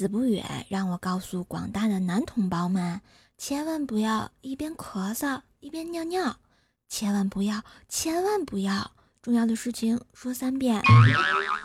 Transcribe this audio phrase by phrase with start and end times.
[0.00, 3.02] 死不远，让我告诉广大的男同胞们，
[3.36, 6.36] 千万不要一边咳嗽一边尿尿，
[6.88, 10.82] 千万不要，千万不要，重要的事情说三遍，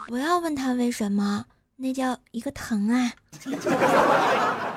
[0.10, 1.46] 不要问他为什么，
[1.78, 3.14] 那叫一个疼啊！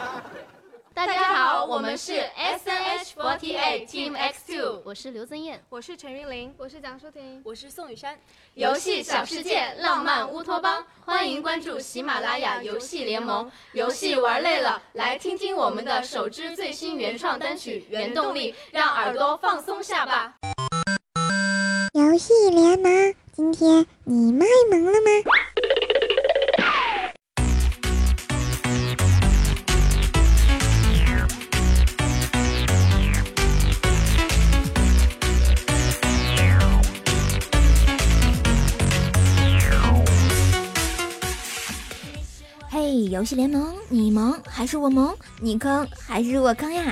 [0.98, 8.18] 大家好，我们是 S N H forty eight Team X two，我是刘增艳，我是陈云玲，我是蒋舒婷，我是宋雨珊。
[8.54, 13.48] 游戏小世界，浪漫乌托邦，欢迎关注喜马拉雅游戏联盟。
[13.74, 20.34] 游戏玩累了，来听听我们的首支最新原创单曲《原动力》，让耳朵放松下吧。
[21.92, 25.30] 游戏联盟，今天你卖萌了吗？
[43.18, 45.12] 游戏联盟，你萌还是我萌？
[45.40, 46.84] 你坑还是我坑呀？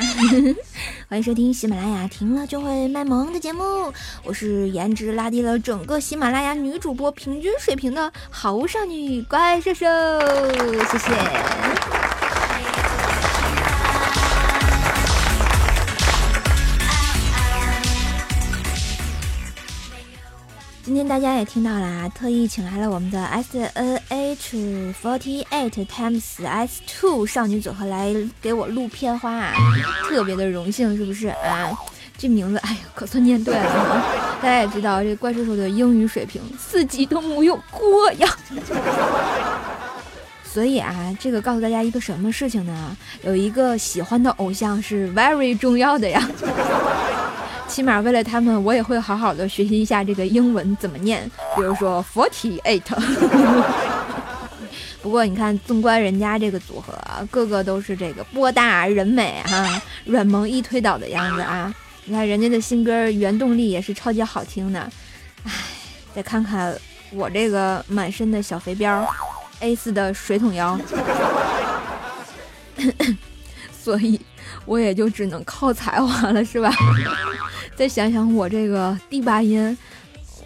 [1.09, 3.93] 欢迎收听喜马拉雅停了就会卖萌的节目，
[4.25, 9.87] 我是颜值拉低了整个喜马拉雅女主播平均水平的好少女怪兽兽，
[10.91, 11.96] 谢谢。
[20.87, 29.53] 今天大家也听到了，特意请来了我们的 S N H forty eight times S two 少女组合来给我录片花，啊
[30.09, 31.77] 特别的荣幸，是不是啊？
[32.17, 34.05] 这名字，哎呀，可算念对了。
[34.41, 38.29] 大家也知道，这怪叔叔的英语水平四级都木有过呀。
[40.47, 42.97] 所以啊，这个告诉大家一个什么事情呢？
[43.23, 46.31] 有一个喜欢的偶像是 very 重要的呀。
[47.77, 52.81] 起码为了他们，我也会好好的学习一下这个英文怎么念，比如说 forty eight。
[55.03, 61.71] 不过你看，纵观人家这个组合，啊个个都是这个波大人美哈，软萌一推倒的样子啊！
[62.07, 64.81] 你看人家的新歌《原动力》也是超级好听的，
[65.45, 65.53] 唉，
[66.15, 66.75] 再看看
[67.13, 69.07] 我这个满身的小肥膘
[69.61, 70.81] ，A 四的水桶腰，
[73.79, 74.19] 所以
[74.65, 76.73] 我也就只能靠才华了，是吧？
[77.77, 79.77] 再想想我这个第八音，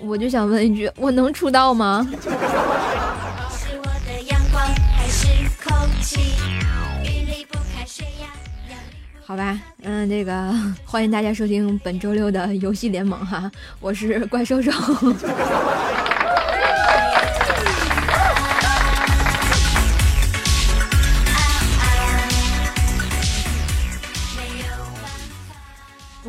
[0.01, 2.07] 我就想问一句：我能出道吗？
[9.25, 10.53] 好吧，嗯，这个
[10.85, 13.49] 欢迎大家收听本周六的游戏联盟哈，
[13.79, 14.73] 我是怪兽兽。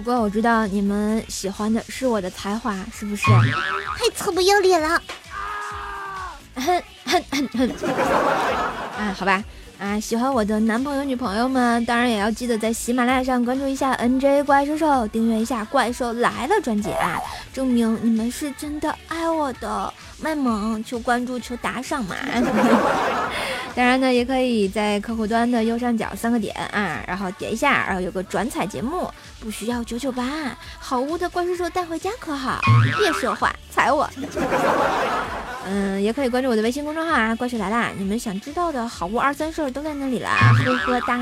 [0.02, 3.24] 不过我知道你们喜欢的是我的才华，是不是？
[3.28, 5.00] 太臭不要脸了！
[6.56, 7.70] 哼哼哼哼！
[8.98, 9.44] 啊，好吧，
[9.78, 17.20] 啊，喜欢我的男朋友、女朋友们，当然也要记得在喜马拉雅上关注一下 NJ 怪兽兽，订阅一下《怪兽来了》专辑啊，
[17.54, 19.94] 证明你们是真的爱我的。
[20.24, 22.16] 卖萌，求关注，求打赏嘛！
[23.74, 29.10] 当然呢，也可以在客户端的右上角三个点啊，然后点一下，然后有个转采节目，
[29.42, 30.24] 不需要九九八，
[30.80, 32.62] 好物的怪叔叔带回家可好？
[33.00, 34.08] 别说话，踩我！
[35.66, 37.90] 嗯，也可以关注我的微信公众号啊，怪兽来啦！
[37.98, 41.18] 你们想知道的好物二三事都在那里啦，呵呵哒。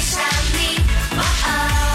[0.00, 1.85] 上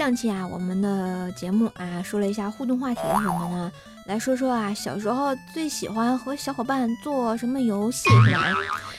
[0.00, 3.70] 上期啊，我们的节目啊，说了一下互动话题是什么呢？
[4.06, 8.46] 来说说啊，小时候最喜欢和小伙伴做什么游戏是吧？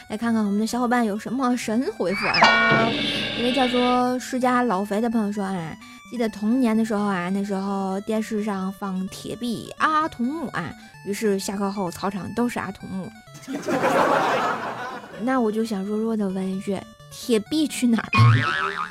[0.10, 2.88] 来看看我们的小伙伴有什么神回复啊！
[3.36, 5.76] 一位叫做世家老肥的朋友说啊，
[6.12, 10.72] 记得童年的时候啊，那时候电视上放铁臂阿童木啊，
[11.08, 13.12] 于是下课后操场都是阿童木。
[15.24, 16.80] 那我就想弱弱的问一句，
[17.10, 18.91] 铁臂去哪儿了？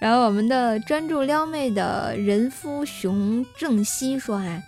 [0.00, 4.62] 然后我们的专注撩妹的人夫熊正熙说啊，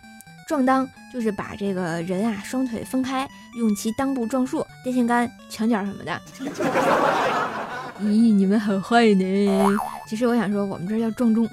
[0.47, 3.29] 撞裆就是把这个人啊双腿分开，
[3.59, 6.21] 用其裆部撞树、电线杆、墙角什么的。
[8.01, 9.79] 咦，你们很坏呢。
[10.07, 11.49] 其实我想说，我们这叫撞钟。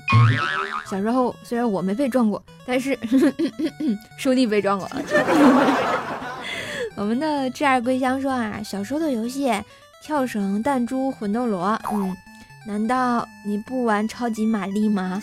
[0.90, 2.98] 小时候虽然我没被撞过，但是
[4.18, 4.88] 兄弟被撞过。
[6.96, 9.52] 我们的挚爱归乡说啊，小时候的游戏，
[10.04, 12.16] 跳绳、弹珠、魂斗罗，嗯。
[12.66, 15.22] 难道你不玩超级玛丽吗？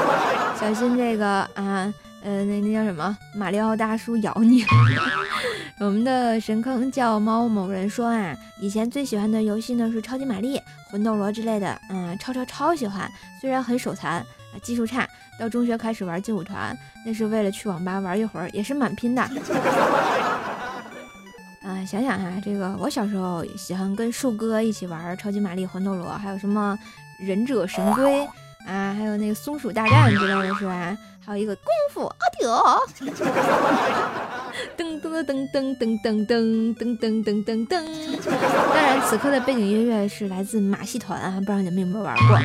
[0.58, 1.92] 小心这个啊，
[2.22, 3.16] 呃，那那叫什么？
[3.34, 4.64] 马里奥大叔咬你。
[5.80, 13.10] 我们的神坑叫猫某人说啊，以前最喜欢的游戏呢是超级玛丽、魂斗罗之类的，嗯，超超超喜欢。
[13.40, 15.08] 虽然很手残啊，技术差，
[15.38, 19.22] 到中学开始玩劲舞团，那是为了去网吧玩一会儿，也是蛮拼的。
[21.64, 26.76] 啊，想想哈，这个我小时候喜欢跟树哥一起玩超级玛丽、魂斗罗，还有什么
[27.20, 28.24] 忍者神龟
[28.66, 30.98] 啊，还有那个松鼠大战之类的是吧？
[31.24, 32.44] 还有一个功夫阿迪
[34.76, 36.28] 噔噔噔噔噔噔噔
[36.74, 37.64] 噔噔噔噔噔。
[37.68, 37.80] 当
[38.74, 42.36] 然，此刻的背景音乐是来自马戏团啊，不知道你们有没有玩过？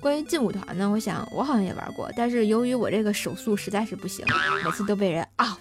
[0.00, 4.24] 关于劲舞团呢，我想我好像也玩过，但是由于我这个手速实在是不行，
[4.64, 5.58] 每次都被人 out。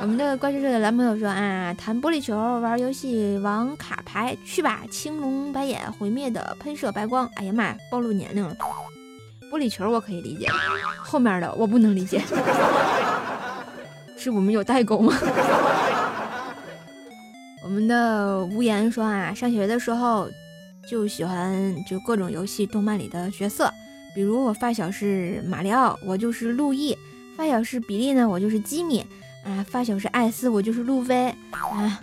[0.00, 4.82] 我们的怪兽社的男朋友说啊，弹玻璃球，玩游戏，玩卡牌，去吧！
[4.90, 7.28] 青龙白眼，毁灭的喷射白光。
[7.34, 8.56] 哎呀妈呀，暴露年龄了。
[9.50, 10.46] 玻璃球我可以理解，
[11.02, 12.22] 后面的我不能理解。
[14.16, 15.12] 是我们有代沟吗？
[17.64, 20.28] 我们的无言说啊，上学的时候。
[20.88, 23.70] 就喜欢就各种游戏、动漫里的角色，
[24.14, 26.96] 比如我发小是马里奥，我就是路易；
[27.36, 29.02] 发小是比利呢，我就是吉米；
[29.48, 31.34] 啊，发小是艾斯，我就是路飞。
[31.50, 31.98] 啊，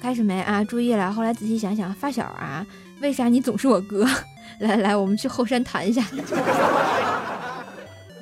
[0.00, 0.62] 开始没啊？
[0.62, 1.12] 注意了。
[1.12, 2.64] 后来仔细想想，发小啊，
[3.00, 4.08] 为啥你总是我哥？
[4.60, 6.04] 来来，我们去后山谈一下。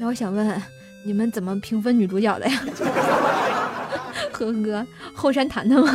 [0.00, 0.62] 那我想问，
[1.04, 2.60] 你们怎么评分女主角的呀？
[4.32, 5.92] 呵呵，后山谈谈吗？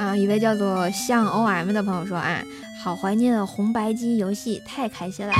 [0.00, 2.42] 啊，一位叫做向 O M 的朋友说啊，
[2.82, 5.38] 好怀念红白机游戏，太开心了，是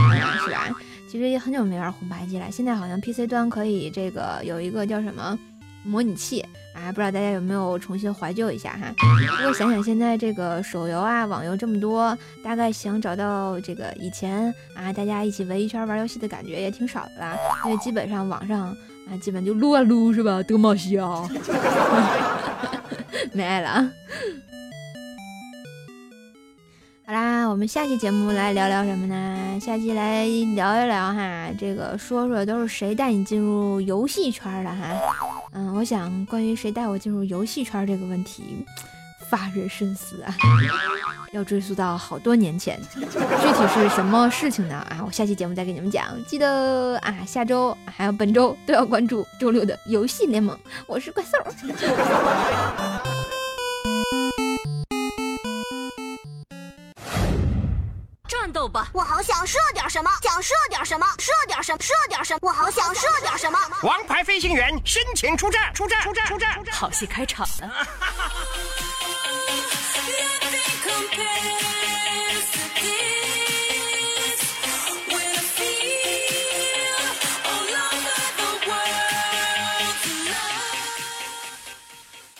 [0.52, 0.76] 吧？
[1.08, 5.38] 其实也很久没玩红白机了，现在好像 P C 端可以这个有一个叫什么
[5.84, 6.40] 模拟器
[6.74, 8.92] 啊，不知道大家有没有重新怀旧一下哈？
[9.36, 18.76] 不过想想现在这个手游啊、网游这么多，大概想找到这个以前啊大家一起围一圈玩游戏的感觉也挺少的啦，因为基本上网上
[19.08, 20.42] 啊基本就撸啊撸是吧？
[20.42, 21.06] 德玛西亚，
[23.32, 23.92] 没爱了啊。
[27.08, 29.60] 好啦，我们下期节目来聊聊什么呢？
[29.60, 30.24] 下期来
[30.56, 34.88] 聊一聊哈，这个说说都是谁带你进入游戏圈的哈？
[35.52, 38.66] 嗯，我想关于谁带我进入游戏圈这个问题，
[39.30, 40.34] 发人深思啊，
[41.30, 44.74] 要追溯到好多年前，具体是什么事情呢？
[44.90, 46.08] 啊，我下期节目再给你们讲。
[46.26, 50.58] 记得啊，下周还有本周都要关注周六的游戏联盟。
[50.88, 51.38] 我是怪兽。
[58.56, 58.88] 斗吧！
[58.94, 63.58] 我好想射点什么，想射点什么，射点什么，射点什么，我好想射点什么。
[63.82, 66.64] 王牌飞行员申请出战，出战，出战，出战！
[66.72, 67.86] 好戏开场了。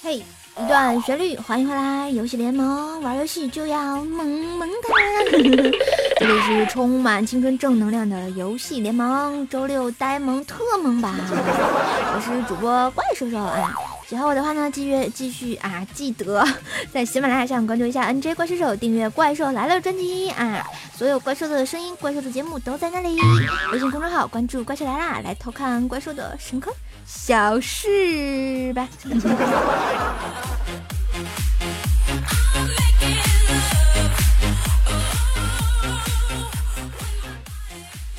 [0.02, 0.24] 嘿。
[0.58, 2.08] 一段旋律，欢迎回来！
[2.08, 4.88] 游戏联盟玩游戏就要萌萌哒。
[6.18, 11.14] 这里是充满青春正能量的游戏联盟，周六呆萌特萌版。
[11.14, 13.74] 我是主播怪兽兽啊！
[14.08, 16.42] 喜欢我的话呢，继续继续啊，记得
[16.90, 20.66] 在喜马拉雅上关注一下 NJ 怪兽手，订阅《怪兽来了》专辑啊！
[20.96, 23.20] 所有怪兽的声音、怪兽的节目都在那里。
[23.72, 26.72] 微信公众号关注“怪兽来啦”，来偷看怪兽的神坑
[27.04, 28.88] 小事吧。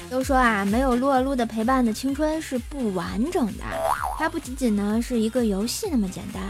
[0.10, 3.64] 都说啊，没有撸啊撸的陪伴的青春是不完整的。
[4.18, 6.42] 它不仅仅呢是一个游戏那么简单，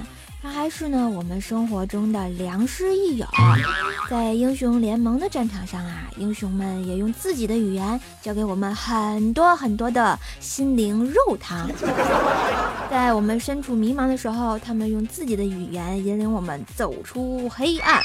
[0.42, 3.26] 它还是呢我们生活中的良师益友。
[4.10, 11.70] 在英雄联盟的战场上啊，英雄们也用自己的语言教给我们很多很多的心灵肉汤。
[12.90, 18.02] 在我们身处迷茫的时候，他们用自己的语言引领我们走出黑暗，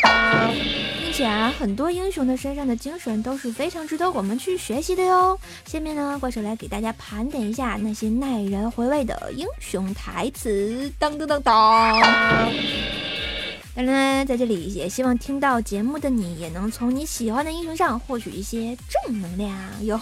[1.13, 5.39] 并且啊，很多英雄的身上的精神都是非常值得我们去学习的哟。
[5.67, 10.91] 下面呢，怪兽来给大家盘点一下那些耐人回味的英雄台词。
[10.99, 12.01] 当当当当！
[13.75, 20.01] 当然，在这里也希望听到节目的你也能从你喜欢的英雄上获取一些正能量哟。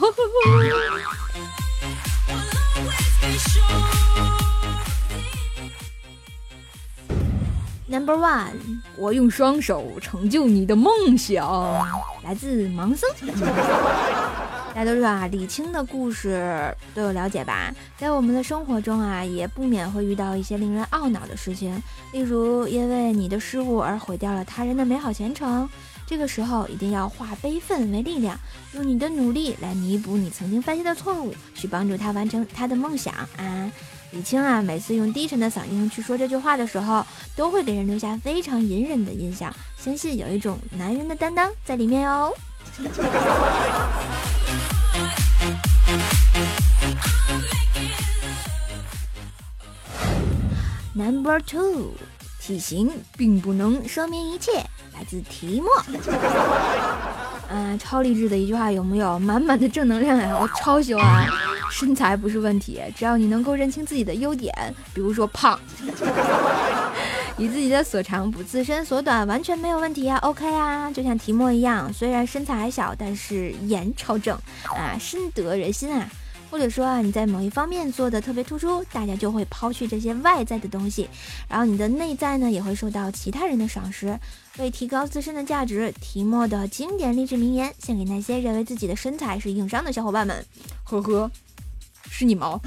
[7.90, 8.52] Number one，
[8.96, 11.84] 我用双手成就你的梦想，
[12.22, 13.10] 来自盲僧。
[14.72, 17.74] 大家都知道啊，李青的故事都有了解吧？
[17.98, 21.82] 在我们的生活中啊，也不免会遇到一些令人懊恼的事情，
[22.12, 25.68] 例如因为你的失误而毁掉了他人的美好前程。
[26.06, 28.38] 这个时候一定要化悲愤为力量，
[28.74, 33.72] 用你的努力来弥补你曾经犯下的错误，去帮助他完成他的梦想啊！
[34.12, 42.32] 李青啊，每次用低沉的嗓音去说这句话的时候，都会给人留下非常隐忍的印象，相信有一种男人的担当在里面哦。
[50.92, 51.92] Number two，
[52.40, 54.52] 体型并不能说明一切，
[54.92, 55.70] 来自提莫。
[57.48, 59.20] 嗯， 超励志的一句话有没有？
[59.20, 60.36] 满满的正能量呀！
[60.38, 61.26] 我超喜欢。
[61.70, 64.52] 身材不是问题，只要你能够认清自己的优点，
[64.92, 65.58] 比如说胖，
[67.38, 70.16] 以自己的所长补自身所短，完全没有问题呀。
[70.18, 76.06] OK 啊，就像提莫一样，虽然身材还小，但是颜超正啊，深得人心啊。
[76.50, 81.08] 或者说啊，你在某一方面做的特别突出，大家就会抛去这些外在的东西，
[81.48, 84.18] 然后你的内在呢也会受到其他人的赏识。
[84.58, 90.44] 为提高自身的价值，提莫的经典励志名言献给那些认为自己的身材是硬伤的小伙伴们。
[90.82, 91.30] 呵呵，
[92.10, 92.60] 是你毛。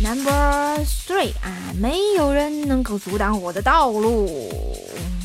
[0.00, 4.28] Number three 啊，没有人能够阻挡我的道路。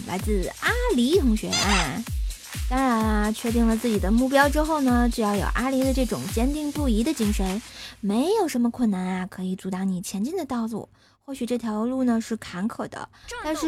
[0.07, 2.01] 来自阿狸同学啊，
[2.69, 7.61] 当然啊，确定了自己的目标之后呢，只要有阿狸的这种坚定不移的精神，
[7.99, 10.89] 没有什么困难啊可以阻挡你前进的道路。
[11.29, 13.07] 或许这条路呢是坎坷的，
[13.43, 13.67] 但是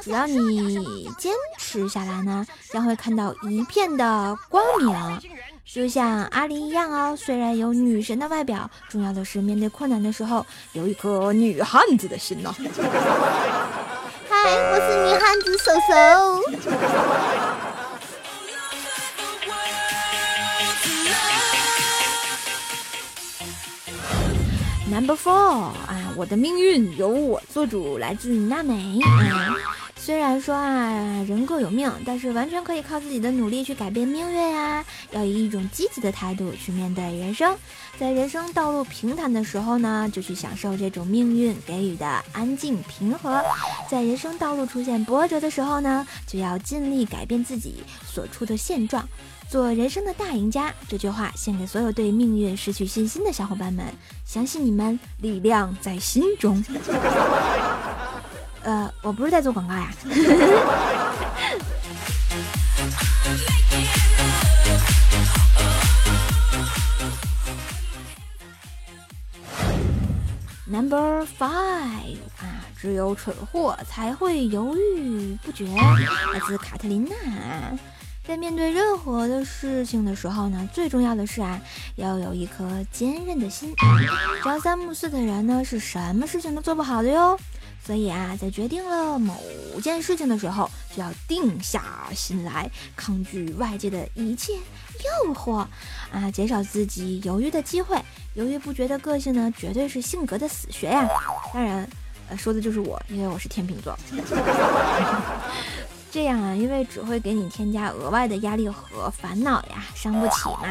[0.00, 4.94] 只要你坚持下来呢，将会看到一片的光明。
[5.64, 12.54] 就像阿狸一样哦，虽然有女神的外表，重要的是面对困难的时候有一颗女汉子的心呐。
[14.30, 17.69] 嗨，我是女汉子手手。
[24.90, 29.54] Number four 啊，我的命运由我做主，来自娜美啊。
[29.94, 34.84] 虽然说啊，人各有命，但是完全可以靠自己的努力去改变命运啊！
[35.12, 37.56] 要以一种积极的态度去面对人生，
[38.00, 43.40] 在人生道路平坦的时候呢，就去享受这种命运给予的安静平和；
[43.88, 49.06] 在人生道路出现波折的时候呢，就要尽力改变自己所处的现状，
[49.50, 50.72] 做人生的大赢家。
[50.88, 53.84] 这句话献给所有对命运失去信心的小伙伴们，
[54.24, 56.64] 相信你们，力量在心中。
[58.62, 59.92] 呃，我不是在做广告呀。
[70.64, 75.66] Number five 啊，只有蠢货才会犹豫不决。
[75.66, 77.16] 来自卡特琳娜，
[78.26, 81.60] 在面对任何的事情的时候呢，最重要的是啊，
[81.96, 83.74] 要有一颗坚韧的心。
[84.42, 87.36] 朝三暮四的人呢，是什么事情都做不好的哟。
[87.82, 89.34] 所以啊，在决定了某
[89.82, 91.82] 件事情的时候，就要定下
[92.14, 95.66] 心来，抗拒外界的一切诱惑，
[96.12, 98.00] 啊，减少自己犹豫的机会。
[98.34, 101.08] 犹豫不决的个性呢，绝对是性格的死穴呀。
[101.52, 101.88] 当然，
[102.28, 103.98] 呃，说的就是我，因为我是天秤座。
[106.12, 110.68] 这样啊，因为只会给你添加额外的压力和烦恼呀，伤不起嘛。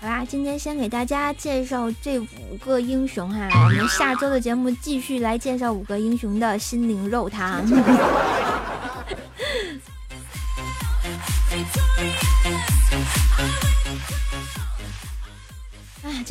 [0.00, 7.64] 好啦，今天先给大家介绍这五个英雄哈，我们下周的节目继续来介绍五个英雄的心灵肉汤。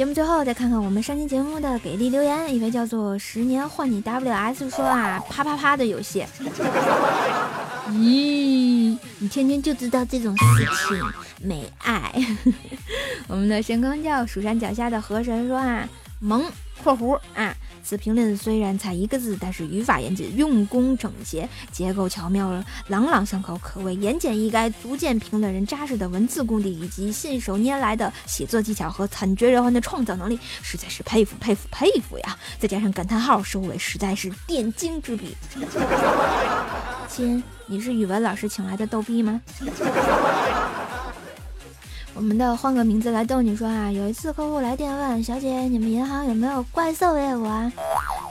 [0.03, 6.25] 节目最后再看看我们上期节目的给力留言，一位叫做十年换你 WS 说啊，啪啪啪的游戏。
[7.87, 10.43] 咦，你天天就知道这种事
[10.89, 11.01] 情，
[11.47, 12.13] 没爱。
[13.27, 15.87] 我们的神坑教蜀山脚下的河神说啊，
[16.23, 16.43] 萌
[16.81, 17.55] （括弧啊）。
[17.83, 32.37] 此评论虽然才一个字，但是语法严谨，用功整洁，结构巧妙，朗朗上口，可谓言简意赅，足见评论人扎实的文字功底以及信手拈来的写作技巧和惨绝人寰的创造能力，实在是佩服佩服佩服呀！
[32.57, 35.35] 再加上感叹号收尾，实在是点睛之笔。
[37.09, 39.41] 亲，你是语文老师请来的逗逼吗？
[42.15, 47.71] 我们的换个名字来逗你说啊，有一次客户来电问小姐，你们银行有没有怪兽业务啊？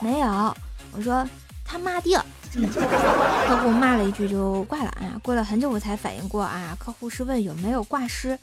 [0.01, 0.57] 没有。
[0.93, 1.27] 我说
[1.65, 2.25] 他妈的，
[2.55, 5.19] 客户骂了一句就挂了啊。
[5.23, 8.39] 过了很久我才反应过啊，客户是问有没有挂失，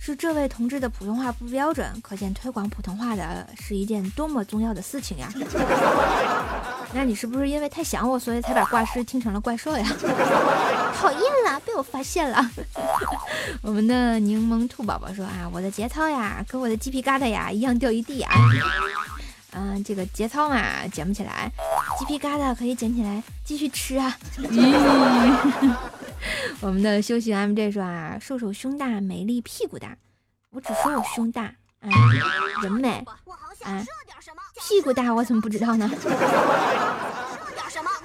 [0.00, 5.28] 是这位同志的普通话不标准，可见推广普通话的是一件多么重要的事情呀。
[6.92, 9.86] 那你是不是因为太想我，所以才把挂失听成了怪兽呀？
[10.92, 11.58] 讨厌了。
[11.60, 12.50] 被我发现了。
[13.62, 18.34] 我们的柠檬兔宝宝说啊，我的节操呀，跟我的鸡皮疙瘩呀一样掉一地啊。
[19.52, 21.50] 嗯，这个节操嘛，捡不起来，
[21.98, 24.16] 鸡皮疙瘩可以捡起来继续吃啊。
[26.60, 29.96] 我们的休息 MJ 说啊，瘦瘦胸大，美丽屁股大。
[30.50, 31.44] 我只说我胸大，
[31.80, 31.88] 啊，
[32.62, 33.04] 人美，
[33.62, 33.82] 啊，
[34.68, 35.90] 屁股大我怎么不知道呢？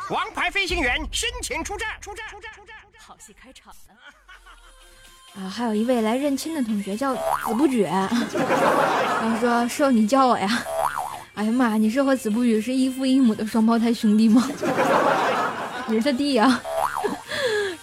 [0.10, 2.71] 王牌飞行员申请出战，出战，出战，出战！
[3.22, 5.40] 好戏开场了。
[5.40, 7.22] 啊，还有一位来认亲的同学叫子
[7.56, 10.64] 不觉，然后说瘦你叫我呀。
[11.36, 14.50] 哎呀妈，你是和子不语是异父异母的双胞胎兄弟吗？
[15.86, 16.60] 你是他弟呀。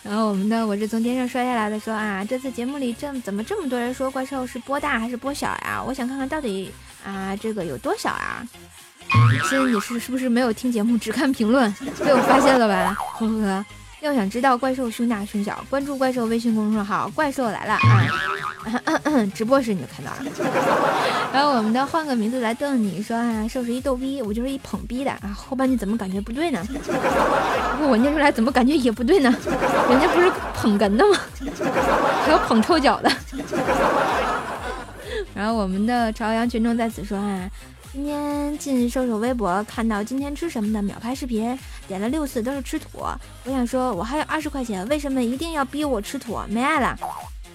[0.02, 5.80] 然后我们的我是从天上摔下来的说啊，这次节目里这怎么这么多人说怪兽是波大还是波小呀？
[5.87, 6.73] 我想看看到底
[7.07, 8.45] 啊这个有多小啊？
[9.30, 11.73] 其实你是是不是没有听节目只看评论？
[12.04, 12.97] 被我发现了吧？
[12.99, 13.64] 呵呵。
[14.00, 17.75] 要想知道怪兽胸大胸小，关注怪兽微信公众号“怪兽来了”
[18.85, 20.19] 啊， 直播时你就看到了。
[21.33, 25.37] 然后我们的换个名字来瞪你说啊，兽是一逗逼，我就是一捧逼的啊。
[25.37, 26.64] 后半句怎么感觉不对呢？
[26.67, 29.35] 不过我念出来怎么感觉也不对呢？
[29.90, 31.19] 人家不是捧哏的吗？
[32.25, 33.11] 还有捧臭脚的。
[35.35, 37.50] 然后我们的朝阳群众在此说啊。
[37.99, 43.00] 今天进瘦瘦微博看到今天吃什么的秒拍视频，点了六次都是吃土。
[43.43, 46.40] 我想说，我还有二十块钱，为什么一定要逼我吃土？
[46.49, 46.97] 没爱了？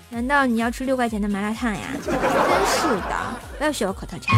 [0.09, 1.79] 难道你要吃六块钱的麻辣烫呀？
[2.03, 2.19] 真是
[3.07, 4.38] 的，不要学我口头禅。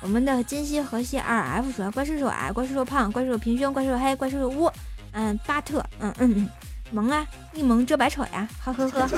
[0.00, 4.72] 我们的金西河西二 F 说：怪兽手矮，怪兽手胖，怪兽手平胸，怪兽手黑，怪兽手乌。
[5.12, 6.48] 嗯，巴特，嗯嗯嗯，
[6.92, 9.06] 萌啊，一萌遮百丑呀，呵呵呵。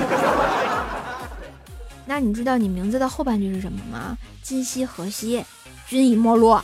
[2.05, 4.17] 那你知道你名字的后半句是什么吗？
[4.41, 5.41] 金西河西。
[5.87, 6.63] 均已没落。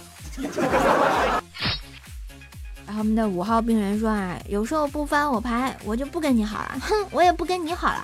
[2.85, 6.75] 然后我们的五号病人说啊，有时候不翻我牌，我就不跟你好了。
[6.81, 8.03] 哼，我也不跟你好了。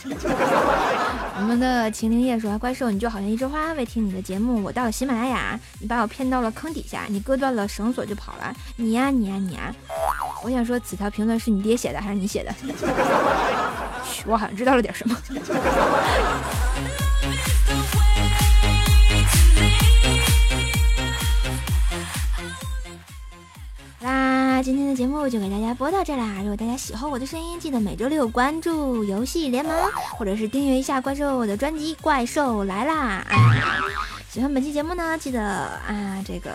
[1.38, 8.54] 我们的秦灵叶说，怪兽你就好像一枝花，为听你的节目，我到了喜马拉雅，你把我骗到了坑底下，你割断了绳索就跑了。
[8.76, 9.74] 你呀你呀你呀！
[10.44, 12.54] 我想说，此条评论是你爹写的还是你写的？
[14.28, 15.18] 我好像知道了点什么。
[24.64, 26.38] 今天的节目就给大家播到这啦！
[26.40, 29.76] 如果大家喜欢我的声音，记得每周六关注游戏联盟，
[30.18, 33.26] 或者是订阅一下怪兽我的专辑《怪兽来啦》。
[34.32, 36.52] 喜欢本期节目呢，记得啊这个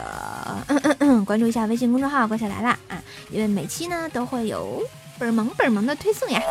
[1.24, 4.82] 关注一下微信公众号《怪兽来啦》啊，因为每期呢都会有
[5.18, 6.42] 本萌本萌的推送呀。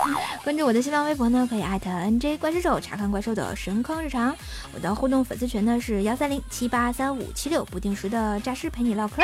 [0.44, 4.36] 关注我的新浪微博呢，可以艾特 NJ 怪兽手查看怪兽的神坑日常。
[4.74, 9.24] 我的互动粉丝群呢是幺三零七八三五七六，不定时的诈尸陪你唠嗑。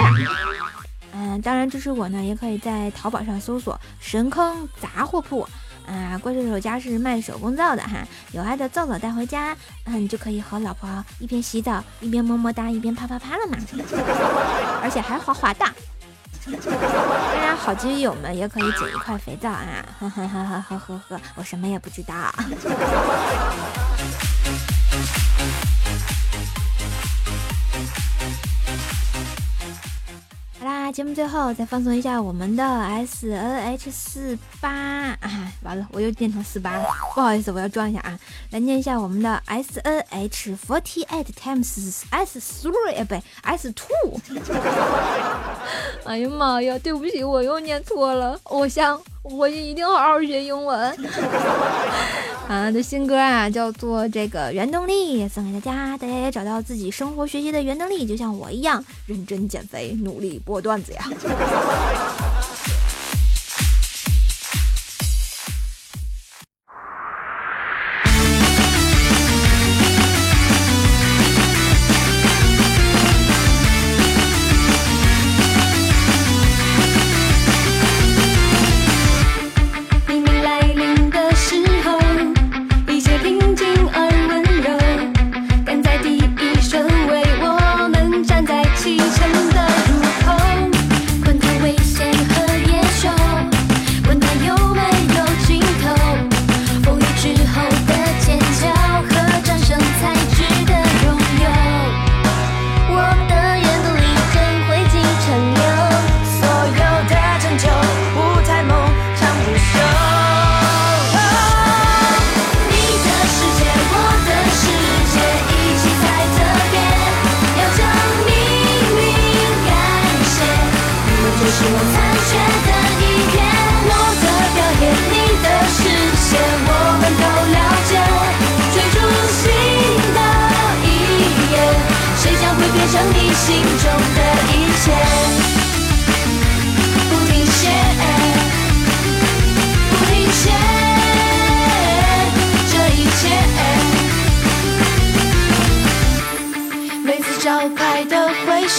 [1.17, 5.47] 嗯，当然支持我呢，也可以在淘宝上搜索“神坑杂货铺”。
[5.87, 13.57] 啊，怪兽手家是卖手工皂的哈，有爱的皂皂带回家，嗯，你就可以和老婆一边洗澡一边么么哒一边啪啪啪了嘛，
[14.81, 15.63] 而且还滑滑的。
[16.45, 16.55] 当
[17.39, 22.15] 然，好基友们也可以捡一块肥皂啊，呵呵呵呵呵呵呵，我什么也不知道。
[30.95, 34.69] 节目最后再放松一下我们的 S N H 四八。
[35.19, 38.17] 啊，完了我又念成四八了，不好意思，我要装一下啊，
[38.51, 44.21] 来念一下我们的 S N H forty eight times S three 哎不对 S two，
[46.07, 50.97] 哎呀妈呀，对不起，我又念错了，我想我一定好好学英文。
[52.47, 61.03] 啊，的新歌啊，叫做这个原动力，送给大家，大家也找到自己生活学习的原动力，就像我一样，认真减肥，努力播段子呀。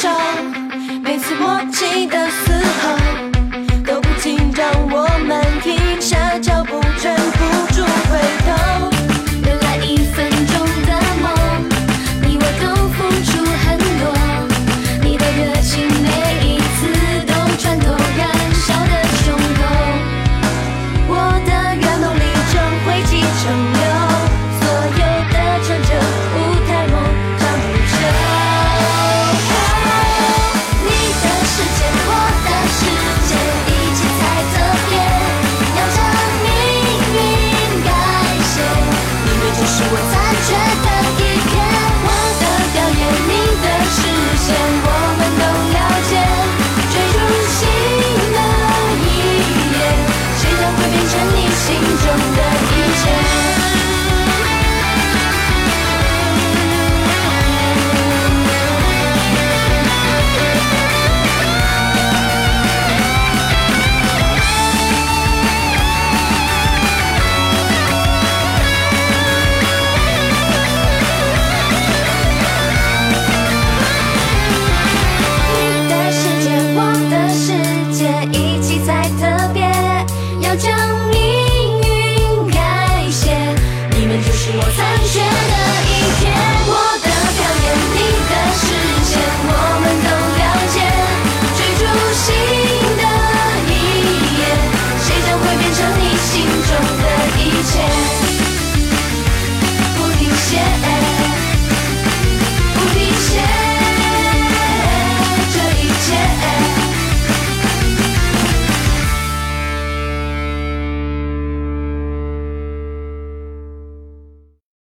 [0.02, 0.25] show.